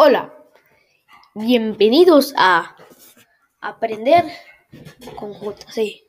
[0.00, 0.32] Hola,
[1.34, 2.76] bienvenidos a
[3.60, 4.26] Aprender
[5.16, 6.04] con JC.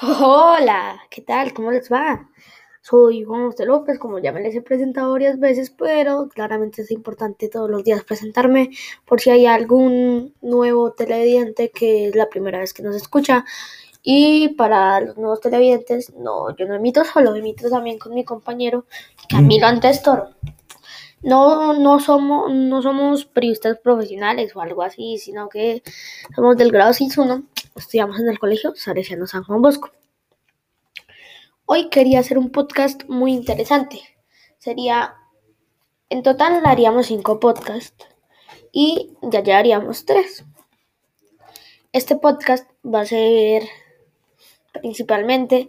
[0.00, 1.52] Hola, ¿qué tal?
[1.52, 2.30] ¿Cómo les va?
[2.88, 6.90] Soy Juan José López, como ya me les he presentado varias veces, pero claramente es
[6.90, 8.70] importante todos los días presentarme
[9.04, 13.44] por si hay algún nuevo televidente que es la primera vez que nos escucha.
[14.02, 18.86] Y para los nuevos televidentes, no, yo no emito solo, emito también con mi compañero
[19.28, 20.30] Camilo Antestor.
[21.20, 25.82] No, no somos, no somos periodistas profesionales o algo así, sino que
[26.34, 27.44] somos del grado 6-1,
[27.76, 29.90] estudiamos en el colegio Salesiano San Juan Bosco.
[31.70, 34.00] Hoy quería hacer un podcast muy interesante.
[34.56, 35.16] Sería,
[36.08, 38.06] en total haríamos cinco podcasts
[38.72, 40.46] y ya llevaríamos tres.
[41.92, 43.64] Este podcast va a ser
[44.80, 45.68] principalmente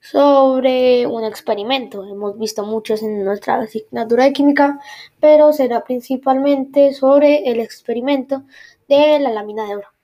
[0.00, 2.04] sobre un experimento.
[2.04, 4.80] Hemos visto muchos en nuestra asignatura de química,
[5.20, 8.42] pero será principalmente sobre el experimento
[8.88, 9.97] de la lámina de oro.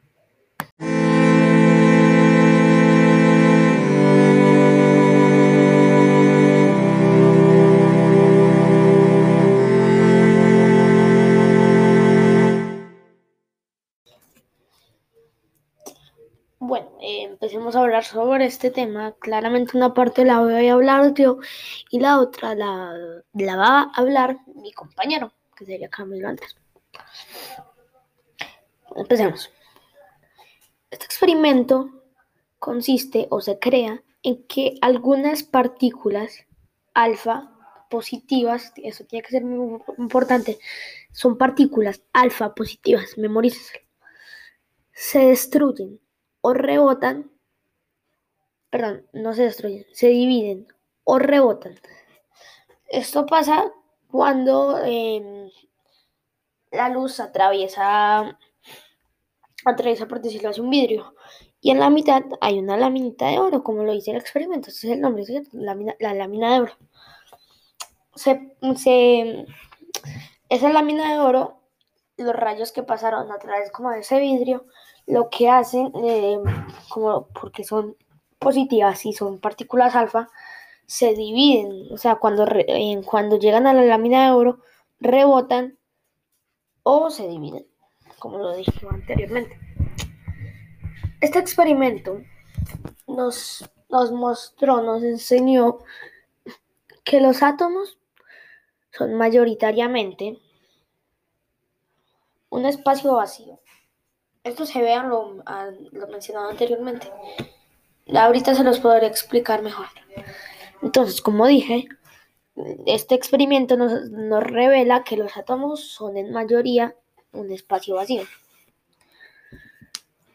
[17.65, 19.15] Empecemos a hablar sobre este tema.
[19.21, 21.39] Claramente una parte la voy a hablar yo
[21.91, 22.93] y la otra la,
[23.33, 26.57] la va a hablar mi compañero, que sería Camilo Andrés.
[28.95, 29.51] Empecemos.
[30.91, 31.89] Este experimento
[32.59, 36.47] consiste o se crea en que algunas partículas
[36.93, 37.51] alfa
[37.89, 40.59] positivas, eso tiene que ser muy importante,
[41.13, 43.85] son partículas alfa positivas, memorícenselo,
[44.93, 46.01] se destruyen
[46.43, 47.34] o rebotan,
[48.75, 50.67] perdón, no se destruyen, se dividen
[51.05, 51.79] o rebotan.
[52.89, 53.71] Esto pasa
[54.11, 55.49] cuando eh,
[56.73, 58.37] la luz atraviesa,
[59.65, 61.15] atraviesa, por decirlo así, un vidrio.
[61.61, 64.71] Y en la mitad hay una lámina de oro, como lo dice el experimento.
[64.71, 66.73] Ese es el nombre, la lámina de oro.
[68.17, 69.47] Se, se,
[70.49, 71.61] esa lámina de oro,
[72.17, 74.67] los rayos que pasaron a través como de ese vidrio,
[75.07, 76.41] lo que hacen, eh,
[76.89, 77.97] como porque son
[78.45, 80.29] positivas y son partículas alfa,
[80.87, 82.47] se dividen, o sea, cuando,
[83.07, 84.61] cuando llegan a la lámina de oro,
[85.01, 85.79] rebotan
[86.83, 87.67] o se dividen,
[88.19, 89.59] como lo dije anteriormente.
[91.21, 92.21] Este experimento
[93.09, 95.79] nos, nos mostró, nos enseñó
[97.03, 97.99] que los átomos
[98.93, 100.39] son mayoritariamente
[102.51, 103.59] un espacio vacío
[104.45, 105.43] esto se vea lo,
[105.93, 107.11] lo mencionado anteriormente.
[108.13, 109.87] Ahorita se los podré explicar mejor.
[110.83, 111.87] Entonces, como dije,
[112.87, 116.95] este experimento nos, nos, revela que los átomos son en mayoría
[117.33, 118.23] un espacio vacío,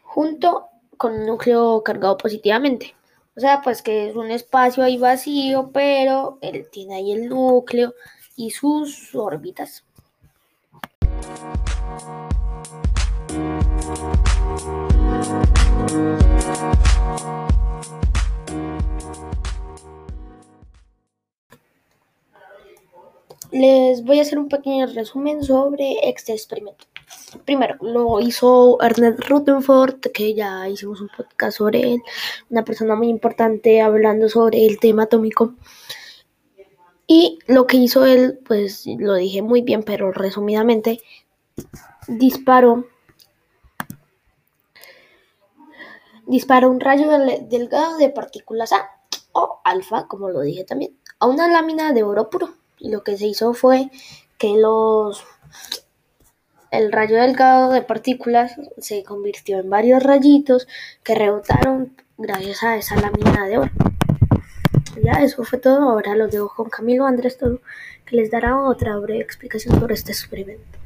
[0.02, 0.66] junto
[0.96, 2.94] con un núcleo cargado positivamente.
[3.36, 7.94] O sea, pues que es un espacio ahí vacío, pero él tiene ahí el núcleo
[8.36, 9.84] y sus órbitas.
[23.52, 26.86] Les voy a hacer un pequeño resumen sobre este experimento.
[27.44, 32.02] Primero, lo hizo Ernest Rutherford, que ya hicimos un podcast sobre él,
[32.48, 35.54] una persona muy importante hablando sobre el tema atómico.
[37.06, 41.00] Y lo que hizo él, pues lo dije muy bien, pero resumidamente,
[42.06, 42.86] disparó
[46.30, 47.10] dispara un rayo
[47.48, 48.88] delgado de partículas A
[49.32, 52.59] o alfa, como lo dije también, a una lámina de oro puro.
[52.80, 53.90] Lo que se hizo fue
[54.38, 55.24] que los
[56.70, 60.68] el rayo delgado de partículas se convirtió en varios rayitos
[61.02, 63.70] que rebotaron gracias a esa lámina de oro.
[65.02, 65.90] Ya, eso fue todo.
[65.90, 67.60] Ahora lo dejo con Camilo Andrés Todo,
[68.06, 70.78] que les dará otra breve explicación sobre este experimento.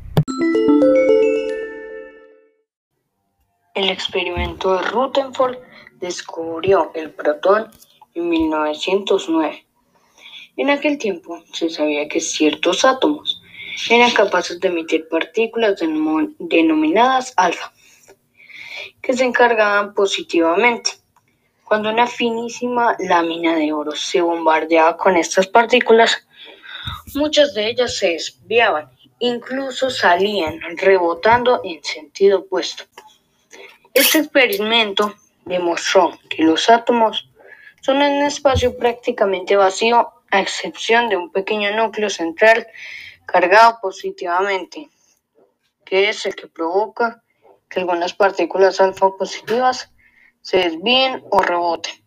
[3.74, 5.58] El experimento de Rutherford
[6.00, 7.70] descubrió el protón
[8.14, 9.66] en 1909.
[10.56, 13.42] En aquel tiempo se sabía que ciertos átomos
[13.90, 15.80] eran capaces de emitir partículas
[16.38, 17.72] denominadas alfa,
[19.02, 20.92] que se encargaban positivamente.
[21.64, 26.26] Cuando una finísima lámina de oro se bombardeaba con estas partículas,
[27.14, 32.84] muchas de ellas se desviaban incluso salían rebotando en sentido opuesto.
[33.92, 35.14] Este experimento
[35.44, 37.28] demostró que los átomos
[37.80, 42.66] son un espacio prácticamente vacío a excepción de un pequeño núcleo central
[43.24, 44.88] cargado positivamente,
[45.84, 47.22] que es el que provoca
[47.68, 49.92] que algunas partículas alfa positivas
[50.40, 51.94] se desvíen o reboten.